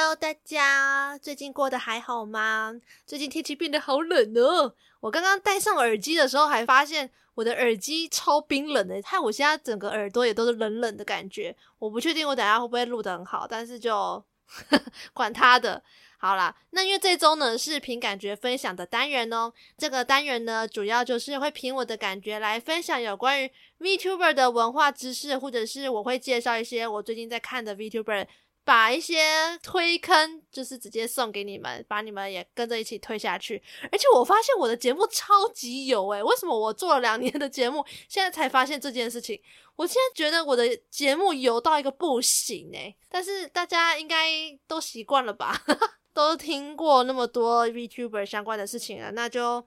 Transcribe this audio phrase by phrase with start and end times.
[0.00, 2.72] Hello，大家最近过得还好吗？
[3.04, 4.72] 最近天气变得好冷哦。
[5.00, 11.56] 我刚刚戴上耳机的时候，还发现我的耳机超冰冷的，害我现在整个耳朵也都是冷冷的感觉。
[11.80, 14.24] 我不确定我等下会不会录得很好，但是就呵
[14.70, 14.80] 呵
[15.12, 15.82] 管他的。
[16.16, 19.52] 好啦，那因为这周呢是凭感觉分享的单元哦。
[19.76, 28.26] 这个单元呢，主要就是会凭我的感觉来分享有关于 VTuber 的文化知识，或者是我会介绍一些我最近在看的 VTuber，
[28.68, 29.16] 把一些
[29.62, 33.62] 推坑就是直接送给你们，把你们也跟着一起推下去。
[33.90, 39.40] 而且我发现我的节目超级有诶，为什么我做了两年的节目，现在才发现这件事情？
[39.74, 44.28] 我现在觉得我的节目有到一个不行诶，但是大家应该
[44.66, 45.62] 都习惯了吧？
[46.12, 49.66] 都听过那么多 VTuber 相关的事情了，那就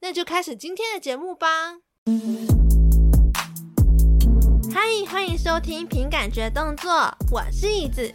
[0.00, 1.78] 那就开始今天的节目吧。
[4.70, 8.12] 嗨，欢迎收听凭感觉动作，我是椅子。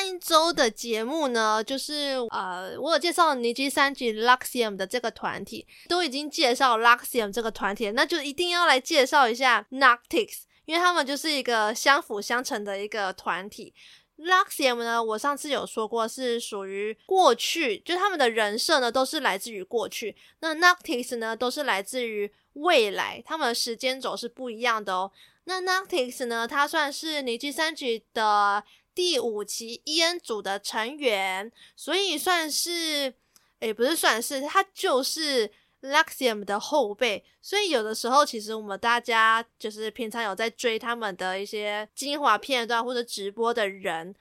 [0.00, 13.74] 上一周的节目呢，就是呃，我有介绍尼基三级 Luxiem 的这个团体，都已经介绍 Luxium 这个团体，那就一定要来介绍一下 Noctix，因为他们就是一个相辅相成的一个团体。
[14.16, 25.12] Luxium 呢，我上次有说过是属于过去，就他们的人设呢都是来自于过去，那 Noctix 呢都是来自于未来，他们的时间轴是不一样的哦。
[25.44, 28.64] 那 Noctix 呢，它算是尼基三级的。
[29.00, 33.14] 第五期 EN 组的成员，所以算是，
[33.58, 37.24] 也，不是算是，他就是 Luxim 的后辈。
[37.40, 44.14] 所以有的时候，其实我们大家就是平常有在追他们的一些精华片段或者直播的人，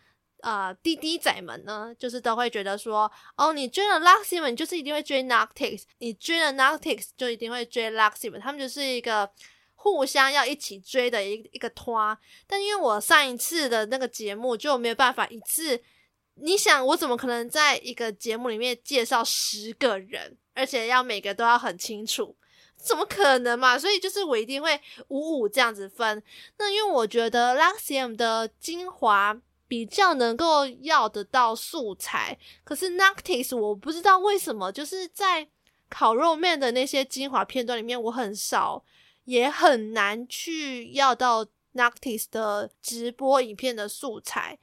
[0.44, 9.30] 呃，滴滴仔们呢，就是都会觉得说，哦，你追了 Luxim，你就是一定会追 Noctix，你追了 Noctix 就一定会追 Luxim 他们就是一个。
[9.82, 15.82] 互相要一起追的一一个拖，但因为我上一次的那个节目就没有办法一次，
[16.36, 22.36] 你想我怎么可能在一个节目里面介绍十个人，而且要每个都要很清楚，
[22.76, 23.80] 怎么可能嘛？
[23.80, 26.22] 所以就是我一定会五五这样子分。
[26.58, 35.48] 那因为我觉得 Luxiem 的精华比较能够要得到素材，可是 Noctix 我不知道为什么，就是在
[35.90, 38.84] 烤肉面的那些精华片段里面，我很少。
[39.30, 41.46] 也很难去要到
[41.76, 44.58] Noctis 的直播影片的素材，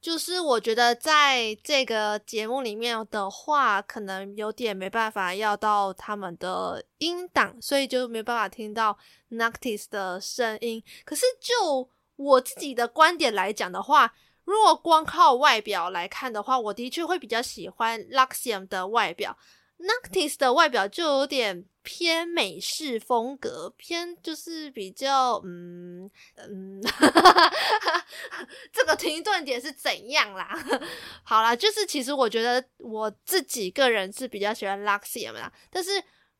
[0.00, 8.96] 就是我觉得在这个节目里面的话，可能有点没办法要到他们的音档，所以就没办法听到
[9.32, 10.80] Noctis 的声音。
[11.04, 19.36] 可是就我自己的观点来讲的话，如果光靠外表来看的话，我的确会比较喜欢 Luxiem 的外表。
[19.78, 26.80] ，Noctis 的外表就有点偏美式风格，偏就是比较嗯嗯，
[28.72, 30.56] 这个停顿点是怎样啦？
[31.24, 35.90] 好啦，就是其实我觉得我自己个人是比较喜欢 luxiam 啦，但是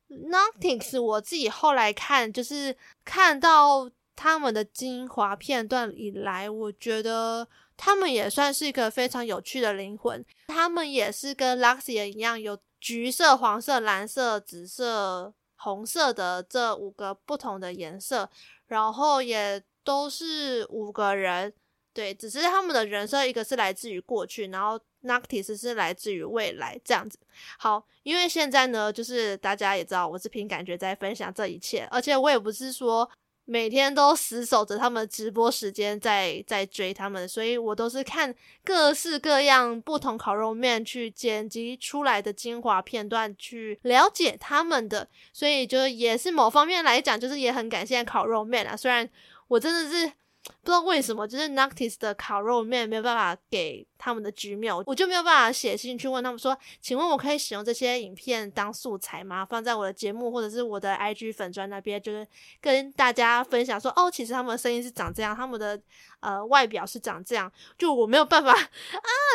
[0.08, 12.58] Notting 是我自己后来看，就是看到他们的精华片段以来，我觉得他们也算是一个非常有趣的灵魂，他们也是跟 luxiam 一样有。
[12.82, 18.28] 橘色、黄色、蓝色、紫色、红色的这五个不同的颜色，
[18.66, 21.54] 然后也都是五个人，
[21.94, 27.16] 对，只是他们的人设一个是来自于过去，然后 Noctix 是来自于未来，这样子。
[27.56, 33.08] 好，因为现在呢，就是大家也知道，我是凭感觉在分享这一切，而且我也不是说。
[33.44, 48.76] 每天都死守着他们直播时间，在在追他们，所以我都是看各式各样不同烤肉面去剪辑出来的精华片段去了解他们的，所以就也是某方面来讲，就是也很感谢烤肉面啊。
[48.76, 49.08] 虽然
[49.48, 50.12] 我真的是。
[50.44, 59.44] 不知道为什么，就是 Noctis 的烤肉面没有办法给他们的 Gmail，我就没有办法写信去问他们说，请问我可以使用这些影片当素材吗？
[59.44, 62.26] 放在我的节目或者是我的 IG 粉专那边，就是
[62.60, 65.80] 跟大家分享说，哦，其实他们的声音是长这样，他们的
[66.18, 68.68] 呃外表是长这样，就我没有办法啊，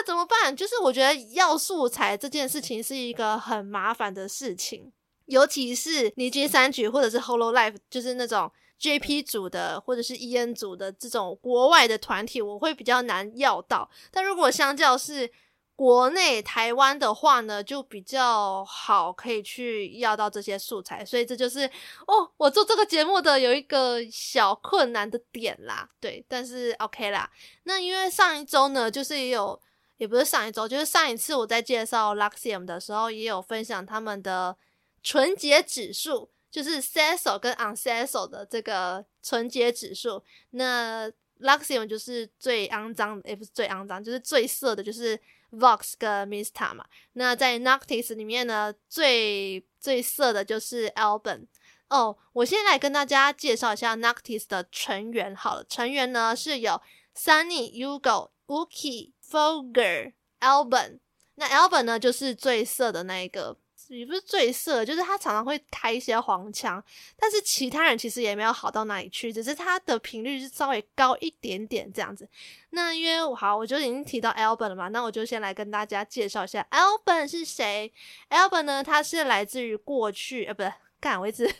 [0.05, 0.53] 怎么办？
[0.53, 4.91] 就是我觉得要素材这件事情是一个很麻烦的事情，
[5.27, 8.51] 尤其是尼基三局或者是 HOLLO LIFE，就是那种。
[8.79, 13.89] JP 组的或者是 EN 组的这种国外的团体，我会比较难要到。
[14.11, 15.31] 但如果相较是
[15.75, 21.05] 国内台湾的话呢，就比较好可以去要到这些素材。
[21.05, 21.69] 所以这就是
[22.07, 25.89] 哦，我做这个节目的有一个小困难的点啦。
[25.99, 27.29] 对，但是 OK 啦。
[27.63, 29.59] 那因为上一周呢，就是也有，
[29.97, 34.55] 也不是上一周，就是上一次我在介绍 Luxiem 的时候，也有分享他们的
[35.03, 36.29] 纯洁指数。
[36.49, 40.23] 就是 Cecil 跟 Uncecil 的这个纯洁指数。
[40.51, 41.11] 那
[41.41, 45.19] Luxium 就是最肮脏，也不是最肮脏，就是最色的，就是
[45.51, 46.85] Vox 跟 Mista 嘛。
[47.13, 51.47] 那在 Noctis 里面呢，最最色的就是 Alban。
[51.89, 55.63] 哦，我先来跟大家介绍一下 Noctis 的成员好了。
[55.65, 56.81] 成员呢是有
[57.15, 60.99] Sunny、Hugo、Uki、Fogger、Alban。
[61.35, 63.57] 那 Alban 呢就是最色的那一个。
[63.89, 66.83] 也不是最色，就是他常常会开一些黄腔，
[67.17, 72.27] 但是其他人其实也没有好到哪里去，只是他的频率是稍微高一点点这样子。
[72.71, 77.93] 那因为好，我就已经提到 Alban 了嘛，那我就先来跟大家介绍一下 Alban 是谁。
[78.29, 81.53] Alban 呢，他是来自于过去，呃，不是，干，我一直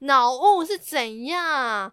[0.00, 1.92] 脑雾是怎样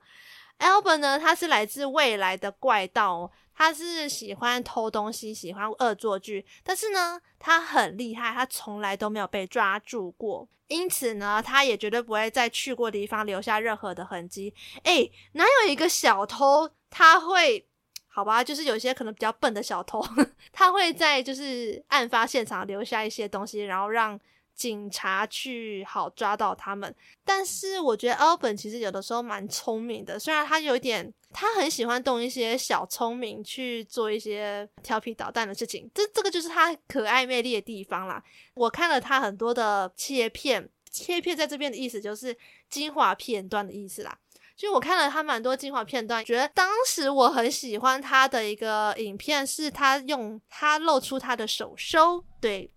[0.59, 3.31] ？Alban 呢，他是来自未来的怪盗。
[3.59, 14.53] 他是喜欢偷东西，喜欢恶作剧，但是呢，他很厉害，他从来都没有被抓住过，因此呢，他也绝对不会在去过的地方留下任何的痕迹。
[14.83, 17.67] 诶，哪有一个小偷他会？
[18.07, 20.01] 好吧，就是有些可能比较笨的小偷，
[20.53, 24.17] 他会在就是案发现场留下一些东西，然后让。
[24.59, 38.21] 警察去好抓到他们，但是我觉得 Alban 其实有的时候蛮聪明的，虽然他有一点，他很喜欢动一些小聪明去做一些调皮捣蛋的事情，这这个就是他可爱魅力的地方啦。
[38.53, 42.35] 我看了他很多的切片，切片在这边的意思就是
[42.69, 44.19] 精华片段的意思啦。
[44.57, 52.69] 就我看了他蛮多精华片段，觉得当时我很喜欢他的一个影片，是他用他露出他的手收，对。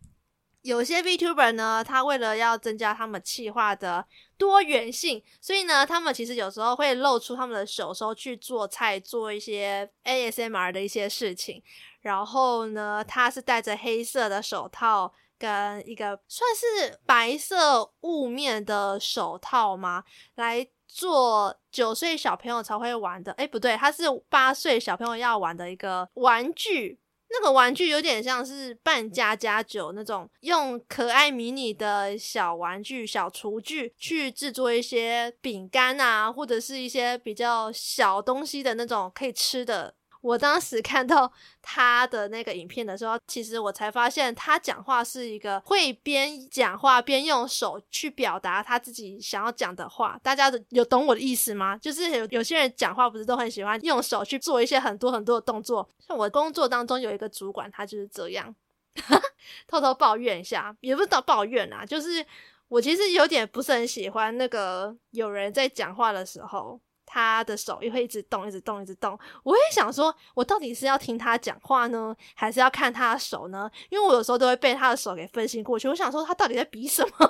[0.62, 4.06] 有些 VTuber 呢，他为了要增加他们企划的
[4.38, 11.62] 多元性，所以呢，他们其实有时候会露出他们的手手去做菜，做一些 ASMR 的一些事情。
[12.00, 20.04] 然后呢，他是戴着黑色的手套跟一个算是白色雾面的手套吗？
[20.36, 23.32] 来做九岁小朋友才会玩的。
[23.32, 27.00] 诶，不对，他是八岁小朋友要玩的一个玩具。
[27.32, 39.94] 那个玩具有点像是扮家家酒那种，用可爱迷你的小玩具、小厨具去制作一些饼干啊，或者是一些比较小东西的那种可以吃的。
[40.22, 41.30] 我当时看到
[41.60, 50.18] 他的那个影片的时候，其实我才发现他讲话是一个会边讲话边用手去表达他自己想要讲的话。
[50.22, 51.76] 大家有懂我的意思吗？
[51.76, 55.88] 就是有有些人讲话不是都很喜欢用手去做一些很多很多的动作。
[55.98, 58.54] 像我工作当中有一个主管，他就是这样，
[59.66, 62.24] 偷偷抱怨一下，也不是到抱怨啊，就是
[62.68, 66.80] 我其实有点不是很喜欢那个有人在讲话的时候。
[67.12, 69.18] 他的手也会一直动，一直动，一直动。
[69.42, 73.70] 我也想说，我到底是要听他讲话呢，还是要看他的手呢？
[73.90, 75.86] 因为我有时候都会被他的手给分心过去。
[75.88, 77.12] 我想说，他到底在比什么？
[77.18, 77.28] 但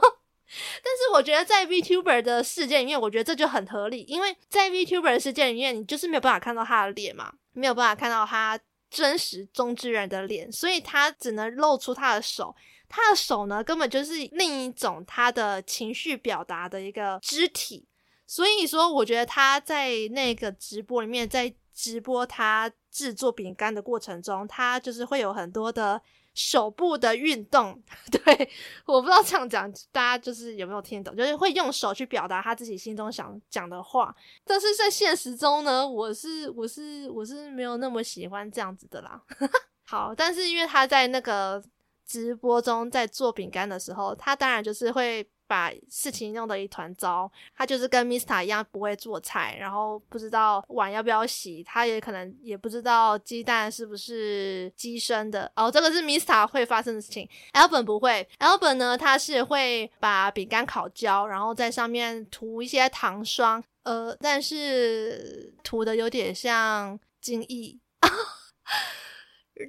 [0.96, 8.56] 是我觉得在 VTuber 的世界里面，我觉得这就很合理，因为在 VTuber 的世界里面，你就是没有办法看到他的脸嘛，没有办法看到他
[8.88, 12.54] 真实中之人的脸，所以他只能露出他的手。
[12.88, 17.88] 他的手呢，根本就是另一种他的情绪表达的一个肢体。
[18.32, 26.00] 所以说，我觉得他在那个直播里面，在直播他制作饼干的过程中，他就是会有很多的
[26.32, 27.78] 手部的运动。
[28.10, 28.50] 对，
[28.86, 34.16] 我不知道这样讲大家就是有没有听懂，就是会用手去表达他自己心中想讲的话。
[34.46, 39.20] 但是在现实中呢，我是我是我是没有那么喜欢这样子的啦。
[39.84, 41.62] 好，但是因为他在那个
[42.06, 45.28] 直播中在做饼干的时候，他当然就是会。
[45.52, 55.70] 把事情弄得一团糟，他就是跟 Mista 一样不会做菜，然后不知道碗要不要洗，他也可能也不知道鸡蛋是不是鸡生的哦。
[55.70, 67.78] 这个是 Mista 会发生的事情，Alban 不会，Alban 呢，他是会把饼干烤焦，然后在上面涂一些糖霜，呃，但是涂的有点像精液。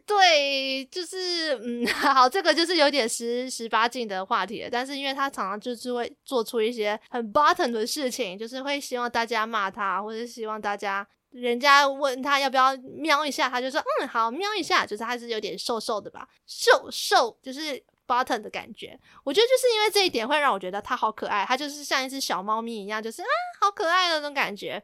[0.05, 4.69] 对，就是嗯， 好，这个就是有点十十八禁的话题了。
[4.71, 18.99] 但是因为他常常就是会做出一些很 button 的事情，就是会希望大家骂他，或者希望大家人家问他要不要瞄一下，他就说嗯好，瞄一下，就是他是有点瘦瘦的吧，瘦瘦就是 button 的感觉。
[19.23, 23.27] 我觉得就是因为这一点会让我觉得他好可爱，他就是像一只小猫咪一样，就是啊
[23.61, 24.83] 好可爱的那种感觉。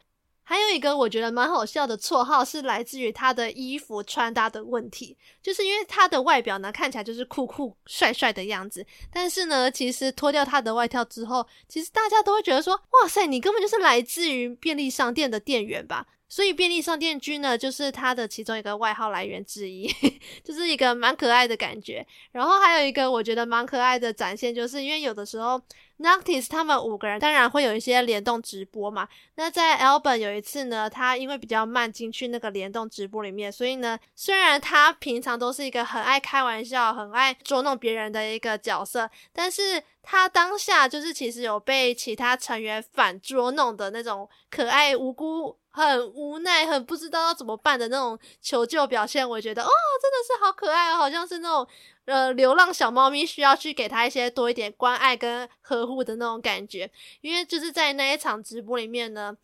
[0.50, 16.08] 还有一个我觉得蛮好笑的绰号是来自于他的衣服穿搭的问题，就是因为他的外表呢看起来就是酷酷帅帅的样子，但是呢，其实脱掉他的外套之后，其实大家都会觉得说，哇塞，你根本就是来自于便利商店的店员吧？
[16.30, 19.92] 所以便利商店君呢，就是他的其中一个外号来源之一，
[20.46, 22.06] 就是一个蛮可爱的感觉。
[22.32, 25.60] 然后还有一个我觉得蛮可爱的展现，就是因为有的时候
[25.98, 29.10] Noctis 他们五个人当然会有一些联动直播嘛。
[29.36, 45.58] 那在 Albert 有一次呢，他因为比较慢进去那个联动直播里面，所以呢，虽然他平常都是一个很爱开玩笑、很爱捉弄别人的一个角色，但是他当下就是其实有被其他成员反捉弄的那种可爱无辜。
[45.80, 49.70] 很无奈，很不知道要怎么办的那种求救表现，我觉得哦，
[50.02, 51.68] 真的是好可爱哦，好像是那种
[52.06, 59.36] 呃流浪小猫咪需要去给它一些多一点关爱跟呵护的那种感觉，因为就是在那一场直播里面呢。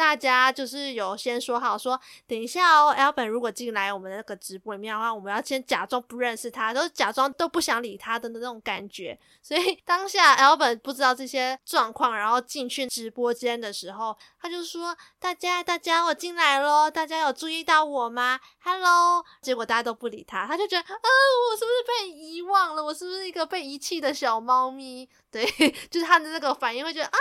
[0.00, 9.18] 大家就是有先说好说，等一下哦，Albert 如果进来我们那个直播里面的话，我们要先假装不认识他，都假装都不想理他的那种感觉。
[9.42, 22.82] 所以当下 Albert 不知道这些状况，然后进去直播间的时候，他就说：“大家，大家，我进来咯，大家有注意到我吗？Hello。”结果大家都不理他，他就觉得，啊，我是不是被遗忘了？
[22.82, 25.06] 我是不是一个被遗弃的小猫咪？
[25.30, 25.44] 对，
[25.90, 27.18] 就是他的那个反应会觉得啊。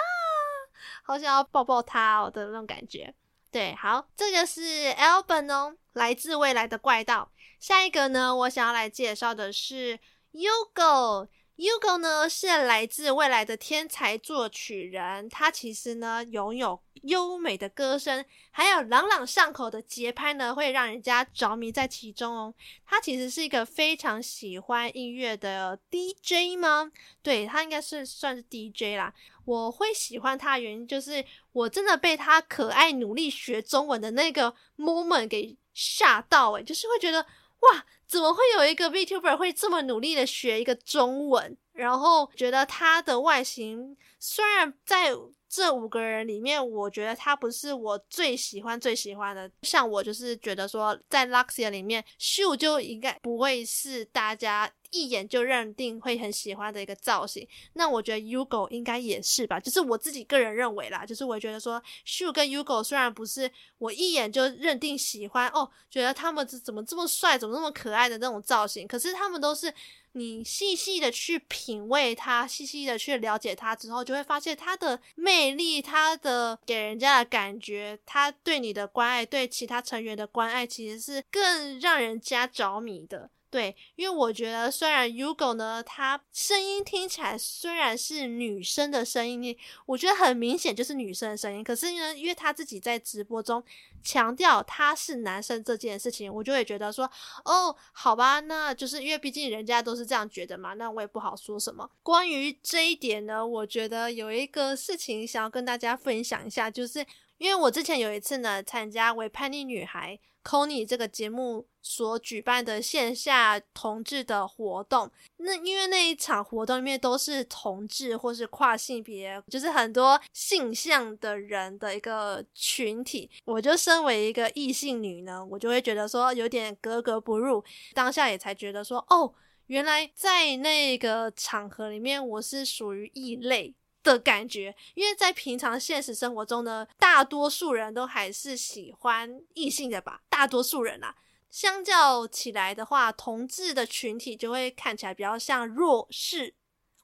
[1.09, 3.11] 好想要抱抱他哦的那种感觉，
[3.51, 7.31] 对，好，这个是 Albert 哦，来自未来的怪盗。
[7.59, 9.99] 下一个呢，我想要来介绍的是
[10.33, 11.27] Yugo。
[11.55, 22.53] Yugo 呢是来自未来的天才作曲人，他其实呢拥有优美的歌声，还有朗朗上口的节拍呢，会让人家着迷在其中哦。
[22.85, 26.89] 他其实是一个非常喜欢音乐的 DJ 吗？
[27.21, 29.13] 对，他应该是算是 DJ 啦。
[29.49, 37.25] 我会喜欢他的原因就是我真的被他可爱努力学中文的那个 moment 给吓到诶，就是会觉得。
[37.61, 41.57] 哇，怎么会有一个 VTuber 会这么努力的学一个中文？
[41.73, 45.11] 然后觉得他的外形，虽然在
[45.49, 49.49] 这五个人里面，我觉得他不是我最喜欢最喜欢的。
[49.63, 54.71] 像我就是觉得说，在 Luxia 里面，Shu 就应该不会是大家。
[54.91, 69.71] 一眼就认定会很喜欢的一个造型，那我觉得 Ugo 应该也是吧，就是我自己个人认为啦，就是我觉得说 Shu 跟 Ugo 虽然不是我一眼就认定喜欢哦，觉得他们怎么这么帅，怎么那么可爱的那种造型，可是他们都是
[70.13, 83.29] 你细细的去品味它，细细的去了解它之后，就会发现它的魅力，它的给人家的感觉，他对你的关爱，对其他成员的关爱，其实是更让人家着迷的。
[83.51, 91.63] 对，因为我觉得虽然 Yugo 呢，她声音听起来虽然是女生的声音，我觉得很明显就是女生的声音。
[91.63, 93.63] 可是呢，因为她自己在直播中
[94.03, 97.09] 强调她是男生这件事情，我就会觉得说，
[97.43, 101.89] 哦，好吧，那就是因为毕竟人家都是这样觉得嘛，那我也不好说什么。
[102.03, 107.03] 关于这一点呢，我觉得有一个事情想要跟大家分享一下，就是
[107.39, 110.19] 因为我之前有一次呢，参加为叛逆女孩。
[110.43, 123.29] Kony 这个节目所举办的线下同志的活动，那因为那一场活动里面都是同志或是跨性别，就是很多性向的人的一个群体。
[123.45, 127.63] 我就身为一个异性女呢，我就会觉得说有点格格不入。
[127.93, 129.33] 当下也才觉得说，哦，
[129.67, 133.73] 原来在那个场合里面，我是属于异类。
[134.01, 140.21] 的感觉，因为在平常现实生活中呢，大多数人都还是喜欢异性的吧。
[140.29, 141.15] 大多数人啊，
[141.49, 146.55] 相较起来的话，同志的群体就会看起来比较像弱势。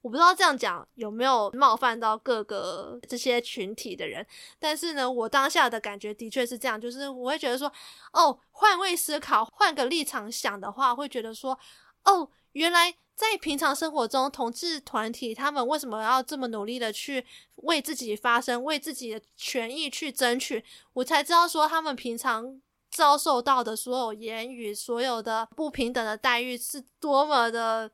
[0.02, 4.26] 我不知道这样讲有没有冒犯到各个这些群体的人，
[4.60, 7.72] 但是呢，我当下的感觉的确是这样，就是我会觉得说，
[8.14, 11.60] 哦，换位思考，换个立场想的话，会觉得说，
[12.04, 12.96] 哦，原来。
[13.16, 20.64] 在平常生活中，同志团体他们为什么要这么努力的去为自己发声，为自己的权益去争取？
[20.94, 27.90] 我才知道说，他们平常遭受到的所有言语、所有的不平等的待遇，是多么的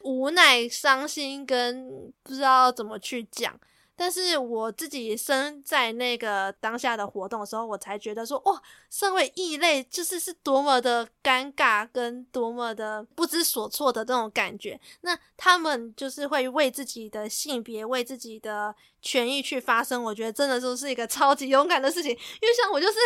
[0.00, 3.60] 无奈、伤心，跟不知道怎么去讲。
[3.96, 14.78] 但是我自己身在那个当下的活动的时候，我才觉得说，哇，身为异类，就是是多么的尴尬，跟多么的不知所措的这种感觉。
[15.00, 22.10] 那他们就是会为自己的性别、为自己的权益去发声，我觉得真的就是一个 超级勇敢的事情。
[22.10, 22.16] 因
[22.48, 22.98] 为像我，就是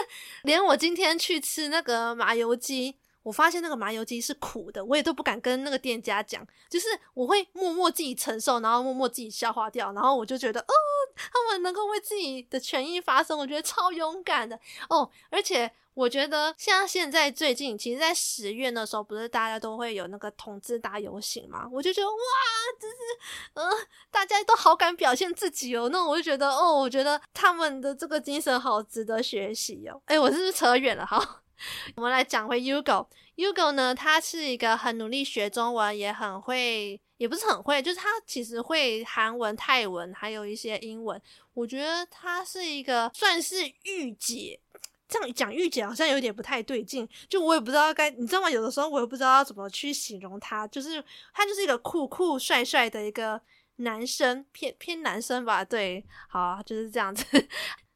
[0.42, 2.97] 连我今天去吃那个麻油鸡。
[3.23, 10.75] 我发现那个麻油鸡是苦的，我也都不敢跟那个店家讲，就是我会默默自己承受，然后默默自己消化掉，然后我就觉得，哦，
[11.15, 14.59] 他们能够为自己的权益发声，我觉得超勇敢的
[14.89, 15.11] 哦。
[15.31, 21.69] 而且我觉得像现在最近，其实，在十月的时候，不是大家都会有那个同志大游行嘛？
[21.71, 22.15] 我就觉得哇，
[22.81, 22.95] 就是
[23.55, 25.91] 呃，大家都好敢表现自己哦。
[25.91, 30.00] 那我就觉得哦，我觉得他们的这个精神好值得学习哦。
[30.07, 31.05] 哎，我是不是扯远了？
[31.05, 31.43] 好，
[31.97, 33.07] 我们来讲回 Ugo。
[33.37, 41.21] Ugo 呢，他是一个很努力学中文，也很会，也不是很会，就是他其实会韩文、泰文，还有一些英文。
[41.55, 44.61] 我觉得他是一个算是御姐。
[45.09, 48.49] 这样讲御姐好像有点不太对劲，就我也不知道该，你知道吗？
[48.49, 51.02] 有的时候我也不知道要怎么去形容他，就是
[51.35, 53.40] 他就是一个酷酷帅帅的一个
[53.79, 57.25] 男生，偏偏男生吧，对，好，就是这样子。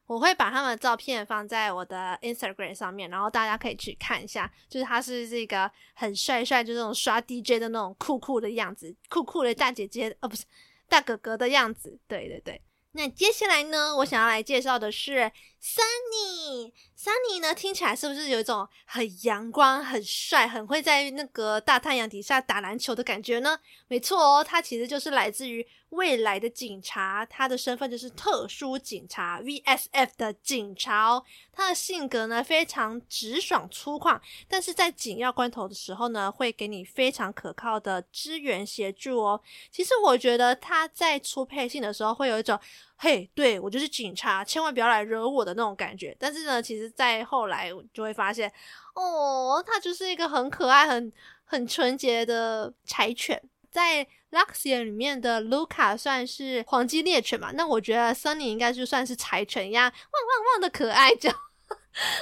[0.07, 10.45] 我会把他们的照片放在我的 Instagram 上面，然后大家可以去看一下，就是他是这个很帅帅，就那种刷 DJ 的那种酷酷的样子，酷酷的大姐姐，哦，不是
[10.89, 12.61] 大哥哥的样子，对对对。
[12.97, 16.73] 那接下来呢，我想要来介绍的是 Sunny。
[16.97, 23.59] Sunny 呢，听起来是不是有一种很阳光、很帅、很会在那个大太阳底下打篮球的感觉呢？
[23.89, 31.25] 没错哦，他其实就是来自于未来的警察，他的身份就是特殊警察 VSF 的警察哦。
[31.53, 39.41] 他的性格呢，非常直爽粗犷，但是在紧要关头的时候呢，会给你非常可靠的支援协助哦。
[39.71, 42.59] 其实我觉得他在出配信的时候会有一种。
[42.97, 46.17] 嘿，对，我就是警察，千万不要来惹我的那种感觉。
[46.19, 48.51] 但是呢，其实，在后来就会发现，
[48.95, 51.13] 哦，他就是一个很可爱、很
[51.45, 53.43] 很纯洁的柴犬。
[53.71, 61.31] 在 Luxiem 里面的 Luca 算是黄金猎犬嘛，那我觉得 Sunny 应该就算是柴犬一样，汪汪汪的可爱叫。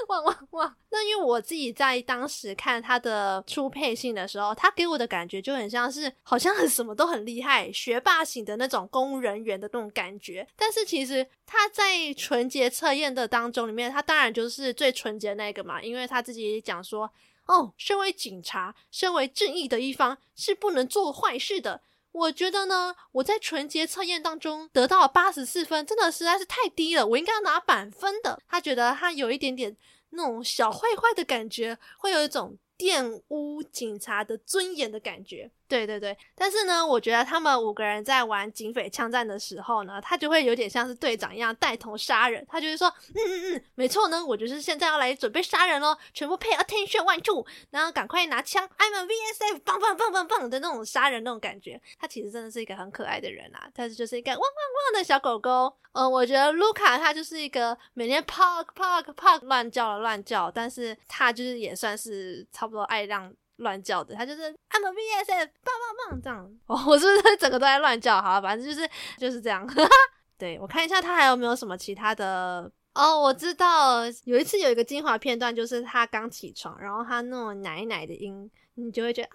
[0.09, 0.76] 哇哇哇！
[0.90, 10.47] 那因为我自己在当时看他的初配信的时候，他给我的感觉就很像是好像很 什么都很厉害，学霸型的那种公务人员的那种感觉。
[10.57, 17.11] 但是其实他在纯洁测验的当中里面，他当然就是最纯洁那个嘛，因为他自己也讲说，
[17.47, 21.81] 哦，身为警察，身为正义的一方，是不能做坏事的。
[22.12, 28.40] 我觉得呢，我在纯洁测验当中得到八十四分，真的实在是太低了，我应该要拿满分的。
[28.47, 29.76] 他觉得他有一点点
[30.11, 32.59] 那种小坏坏的感觉，会有一种。
[32.78, 36.16] 玷污警察的尊严的感觉，对对对。
[36.34, 42.44] 但是呢，我觉得他们五个人在玩警匪枪战的时候呢，他就会有点像是队长一样带头杀人。
[42.48, 51.80] 他就是说，嗯嗯嗯，没错呢，我就是现在要来准备杀人咯，全部 pay attention one two，然后赶快拿枪，I'm a VSF，棒棒棒棒棒的那种杀人那种感觉。
[51.98, 55.72] 他其实真的是一个很可爱的人啊，但是就是一个汪汪汪的小狗狗。
[55.92, 62.72] 嗯，我觉得卢卡他就是一个每天 park park park 乱叫了乱叫，但是他就是也算是差不。
[62.72, 63.30] 多爱让
[63.62, 66.59] 乱叫的，他就是 I'm a VSF，棒棒棒这样。
[66.66, 68.20] 哦， 我是不是整个都在乱叫？
[68.20, 69.66] 好，反正就是就是这样。
[70.38, 72.70] 对，我看一下他还有没有什么其他的。
[72.94, 79.33] 哦，我知道有一次有一个精华片段，就是他刚起床，然后他那种奶奶的音，你就会觉得啊，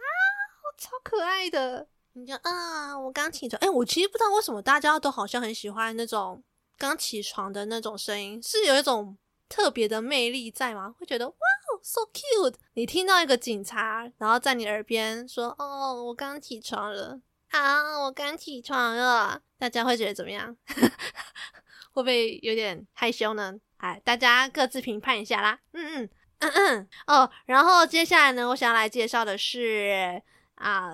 [0.77, 1.87] 超可爱的。
[2.13, 3.59] 你就啊，我刚起床。
[3.61, 6.43] 哎，我其实不知道为什么大家都好像很喜欢那种
[6.77, 10.93] 刚起床的那种声音，是有一种特别的魅力在吗？
[10.99, 11.35] 会觉得哇。
[11.83, 12.55] So cute！
[12.73, 20.55] 你听到一个警察，然后在你耳边说：“哦，我刚起床了啊，我刚起床了。”大家会觉得怎么样？
[21.91, 23.55] 会不会有点害羞呢？
[23.77, 25.59] 哎，大家各自评判一下啦。
[25.71, 26.09] 嗯嗯
[26.39, 26.89] 嗯嗯。
[27.07, 30.21] 哦，然后接下来呢，我想要来介绍的是
[30.55, 30.91] 啊，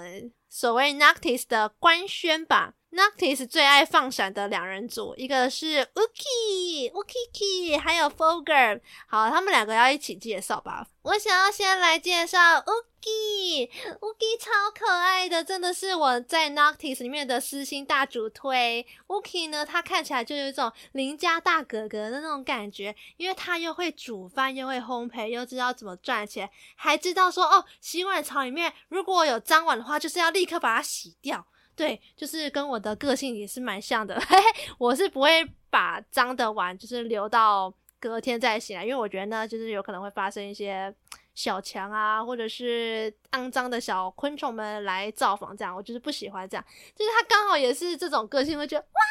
[0.50, 2.74] 所谓 Noctis 的官宣吧。
[2.94, 8.80] Noctis 最爱放闪的两人组，一个是 Uki Ukiki，还有 Fogger。
[9.08, 10.86] 好，他们两个要一起介绍吧。
[11.02, 18.86] 我想要先来介绍 Uki，Uki 超可爱的，真的是我在 Noctis 里面的私心大主推。
[19.08, 31.48] Uki 呢，他看起来就有一种邻家大哥哥的那种感觉，因为他又会煮饭，又会烘焙，又知道怎么赚钱，还知道说哦，洗碗槽里面如果有脏碗的话，就是要立刻把它洗掉。
[31.76, 40.94] 对，就是跟我的个性也是蛮像的， 嘿嘿，我是不会把脏的碗就是留到隔天再洗来，因为我觉得呢，就是有可能会发生一些
[41.34, 46.64] 小强啊，或者是肮脏的小昆虫们来造访，这样我就是不喜欢这样。
[46.96, 49.02] 就是他刚好也是这种个性，会觉得哇，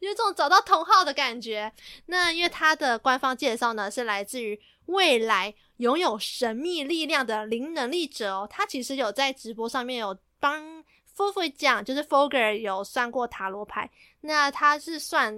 [0.00, 1.72] 有这种找到同好的感觉。
[2.06, 10.77] 那因为他的官方介绍呢，是来自于未来拥有神秘力量的灵能力者哦，他其实有在直播上面有帮。
[11.18, 15.34] 夫妇讲，就是 Fogger 有算过塔罗牌，那他是算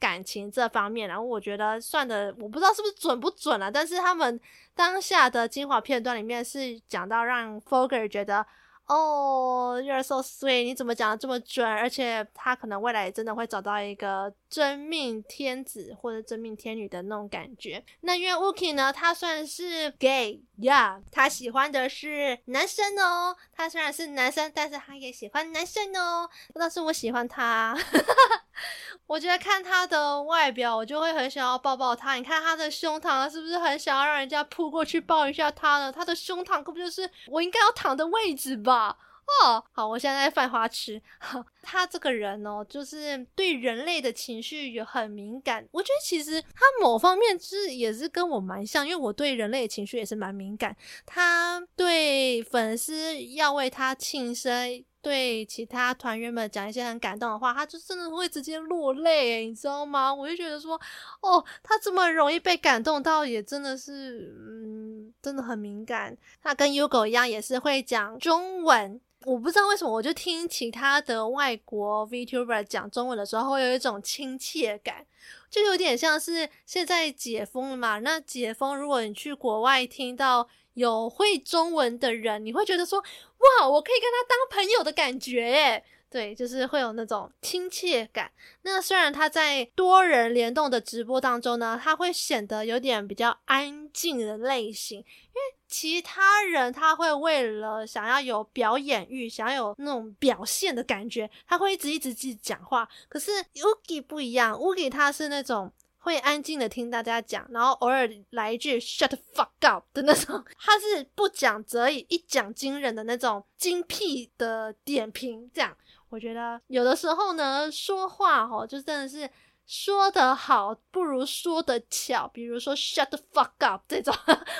[0.00, 4.40] 感情这方面，然后我觉得算的我不知道是不是准不准啊，但是他们
[4.74, 8.44] 当下的精华片段里面是讲到让 Fogger 觉得
[8.86, 11.66] 哦、oh,，You're so sweet，你怎么讲的这么准？
[11.66, 17.82] 而且他可能未来真的会找到一个真命天子或者真命天女的那种感觉。
[18.00, 23.34] 那因为 Wookie 呢，他算是 gay，yeah，他喜欢的是男生哦。
[23.52, 26.28] 他虽然是男生，但是他也喜欢男生哦。
[26.52, 27.74] 但是我喜欢他，
[29.06, 32.14] 我觉得看他的外表，我就会很想要抱抱他。
[32.14, 35.92] 你看他的胸膛，是不是很想要让人家扑过去抱一下他呢？
[35.92, 38.96] 他的胸膛可不就是我应该要躺的位置吧？
[39.44, 41.00] 哦，好，我现在在犯花痴。
[41.62, 45.66] 他这个人哦，就是对人类的情绪也很敏感。
[45.70, 50.76] 我觉得其实他某方面是也是跟我蛮像，因为我对人类的情绪也是蛮敏感。
[51.06, 60.14] 他对粉丝要为他庆生，对其他团员们讲一些很感动的话，他就真的会直接落泪，你知道吗？
[60.14, 60.80] 我就觉得说，
[61.20, 66.16] 哦，他这么容易被感动到，也真的是，嗯，真的很敏感。
[66.40, 69.00] 他跟 Yugo 一样，也是会讲中文。
[69.24, 75.06] 我不知道为什么，我就听其他的外国 VTuber 讲中文的时候，会有一种亲切感，
[75.48, 78.00] 就有点像是现在解封了嘛。
[78.00, 85.84] 那解封，如果你去国外听到有会中文的人，你会觉得说，哇，我可以跟他当朋友的感觉耶。
[86.08, 88.30] 对，就是会有那种亲切感。
[88.64, 102.86] 那虽然他在多人联动的直播当中呢，他会显得有点比较安静的类型，因为其他人他会为了想要有表演欲，想要有那种表现的感觉，他会一直一直去讲话。
[103.08, 115.76] 可是 Wookie 不一样，Wookie 他是那种会安静的听大家讲，然后偶尔来一句 “shut the fuck up” 的那种，他是不讲则已，一讲惊人的那种精辟的点评，这样。
[116.08, 119.30] 我觉得有的时候呢，说话哦，就真的是。
[119.74, 124.14] 说得好不如说的巧，比如说 shut the fuck up 这种，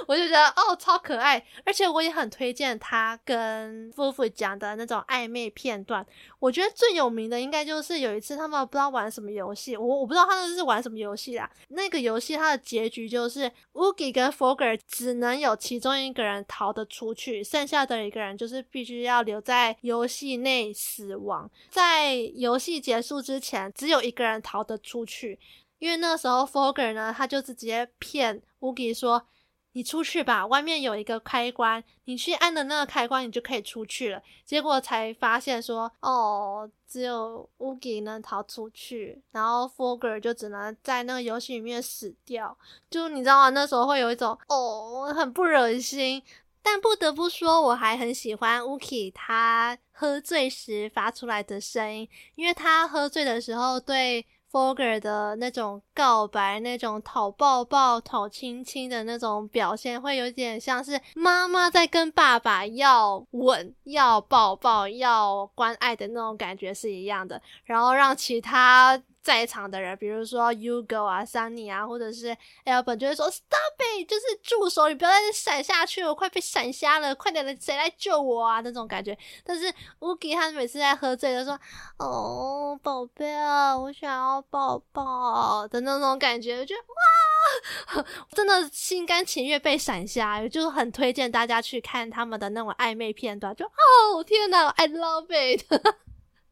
[0.08, 6.04] 我就觉得哦超可爱，而且我也很推荐他跟夫妇讲的那种暧昧片段。
[6.38, 11.48] 我觉得最有名的应该就是有一次他们不知道玩什么游戏，我我不知道他们是玩什么游戏啦。
[11.68, 21.50] 那个游戏它的结局就是 Woogie 跟 Fogger 只能有其中一个人逃得出去，剩下的一个人就是必须要留在游戏内死亡。
[21.68, 25.01] 在游戏结束之前，只有一个人逃得出。
[25.02, 25.38] 出去，
[25.80, 29.26] 因为那时候 Fogger 呢，他就直接骗 Wookie 说
[29.72, 42.56] ：“你出去吧，外面有一个开关，你去按的那个开关，你就可以出去了。”结果才发现说：“哦，只有 Wookie 能逃出去，然后 Fogger 就只能在那个游戏里面死掉。”
[42.88, 43.48] 就你知道吗？
[43.48, 46.22] 那时候会有一种哦，很不忍心。
[46.62, 54.24] 但不得不说，我还很喜欢 Wookie 他喝醉时发出来的声音，因为他喝醉的时候对。
[54.52, 69.02] Fogger 的那种告白，那种讨抱抱、讨亲亲的那种表现，会有点像是妈妈在跟爸爸要吻、要抱抱、要关爱的那种感觉是一样的，然后让其他。
[69.22, 78.60] 在场的人，比如说 Yugo 啊、Sunny 啊，或者是 Albert，就会说 Stop it，就是住手，你不要再闪下去，我快被闪瞎了，快点来，谁来救我啊？
[78.60, 79.16] 那种感觉。
[79.44, 81.58] 但是 Wookie 他每次在喝醉的时候，
[81.98, 88.04] 哦，宝贝啊，我想要抱抱的那种感觉，我觉得哇，
[88.34, 95.64] 真的心甘情愿被闪瞎，就很推荐大家去看他们的那种暧昧片段，就哦天哪，I love it。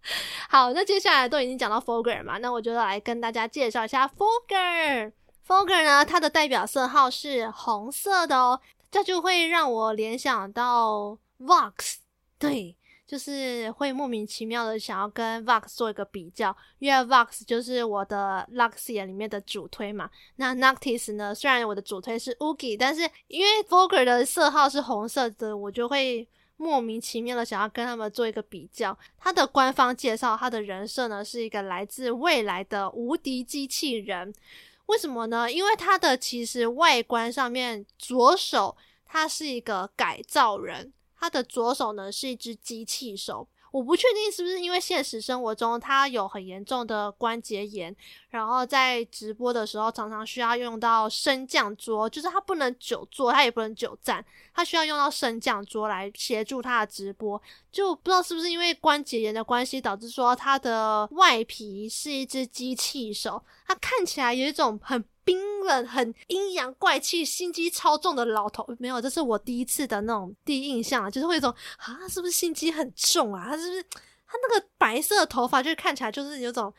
[0.49, 5.13] 好，那接下来都已经讲到 Fogger 嘛，那我就来跟大家介绍一下 Fogger。
[5.47, 8.61] Fogger 呢，它的代表色号是红色的哦，
[8.91, 11.97] 这就会让我联想到 Vox，
[12.39, 20.09] 对，就是会莫名其妙的想要跟 Vox 做一个比较，因为 Vox 就是我的 Luxia 里面的主推嘛。
[20.37, 26.27] 那 Noctis 呢，虽然我的主推是 Uki，但是因为 Fogger 的色号是红色的，我就会。
[26.61, 28.97] 莫名其妙的想要跟他们做一个比较。
[29.19, 34.31] 他的官方介绍，他的人设呢是一个来自未来的无敌机器人。
[34.85, 35.51] 为什么呢？
[35.51, 43.49] 因为他的其实外观上面，左手他是一个改造人，他的左手呢是一只机器手。
[43.73, 47.95] 我不确定是不是因为现实生活中他有很严重的关节炎，
[48.29, 54.25] 然后在直播的时候常常需要用到升降桌，就是他不能久坐，他也不能久站，
[54.61, 57.41] 他需要用到升降桌来协助他的直播。
[57.73, 65.05] 就不知道是不是因为关节炎的关系，导致说他的外皮是一只机器手，他看起来有一种很。
[65.23, 73.45] 冰冷、很阴阳怪气、心机超重的老头，没有，这是我第一次的那种第一印象，就是会有一种啊，是不是心机很重啊？
[73.49, 76.73] 他是不是他那个白色的头发，就看起来就是有种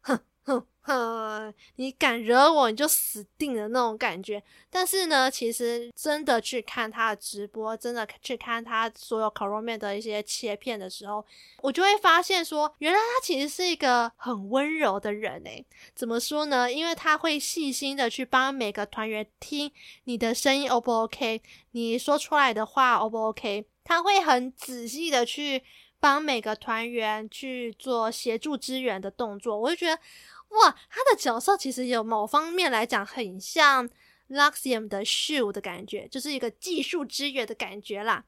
[0.00, 4.42] 哼哼哼，你敢惹我，你就死定了那种感觉。
[4.70, 11.24] 但是呢，其实真的去看他的直播，真的去看他所有烤肉面的一些切片的时候，
[11.62, 15.64] 我就会发现说，原来他其实是一个很温柔的人诶。
[15.94, 16.72] 怎么说呢？
[16.72, 19.70] 因为他会细心的去帮每个团员听
[20.04, 25.62] 你的声音 O 不 OK，你说出来的话 O 不 OK，他会很仔细的去
[26.00, 29.98] 帮每个团员去做协助支援的动作，我就觉得。
[30.48, 33.88] 哇，他的角色其实有某方面来讲很像
[34.28, 38.24] Luxium 的 Shu 的感觉，就是一个技术支援的感觉啦。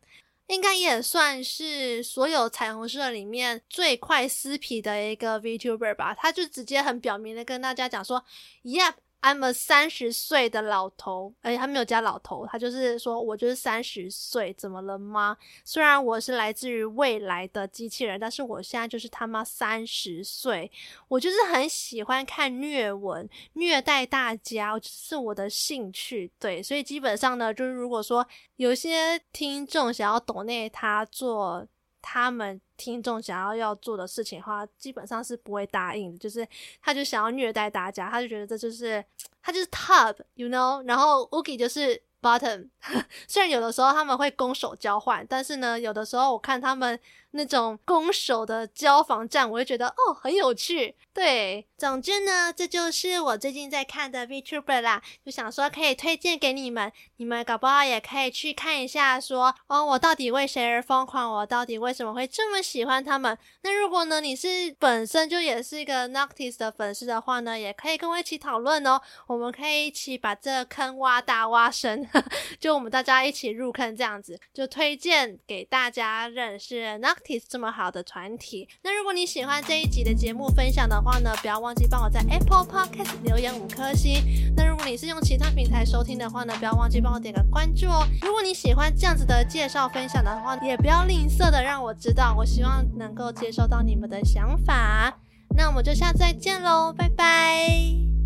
[0.46, 6.12] 应该也算是所有彩虹社里面最快撕皮的一个 VTuber 吧。
[6.14, 8.24] 他就直接很表明的跟大家讲说
[8.64, 15.36] ：“Yep。” I'm a 三十岁的老头，而且他没有加老头，他就是说我就是三十岁，怎么了吗？
[15.64, 20.70] 虽然我是来自于未来的机器人，但是我现在就是他妈三十岁，
[21.08, 26.30] 我就是很喜欢看虐文，虐待大家，就是我的兴趣。
[26.38, 31.66] 对，所以基本上呢，就是如果说有些听众想要抖内他做。
[32.02, 36.18] 他们听众想要要做的事情的话，基本上是不会答应的。
[36.18, 36.46] 就是
[36.80, 39.04] 他就想要虐待大家，他就觉得这就是
[39.42, 40.82] 他就是 top，you know。
[40.86, 42.68] 然后 Wookie 就是 bottom。
[43.28, 46.98] 虽然有的时候他们会攻守交换，但是呢，有的时候我看他们。
[47.32, 50.96] 那种攻守的交防战，我会觉得哦很有趣。
[51.14, 61.32] 对，总之呢，这就是我最近在看的 VTuber 啦，就想说可以推荐给你们，你们搞不好也可以去看一下说，哦，我到底为谁而疯狂？
[61.32, 63.38] 我到底为什么会这么喜欢他们？
[63.62, 72.09] 那如果呢，你是本身就也是一个 Noctis 的粉丝的话呢，也可以跟我一起讨论哦，我们可以一起把这坑挖大挖深，
[72.58, 77.44] 就我们大家一起入坑这样子，就推荐给大家认识 Noctis。
[77.48, 84.22] 这么好的团体，那如果你喜欢这一集的节目分享的话呢，不要忘记帮我在 Apple Podcast 留言五颗星。
[84.56, 88.06] 那如果你是用其他平台收听的话呢，不要忘记帮我点个关注哦。
[88.22, 95.18] 如果你喜欢这样子的介绍分享的话，也不要吝啬的让我知道，我希望能够接收到你们的想法。
[95.56, 98.19] 那我们就下次再见喽，拜拜。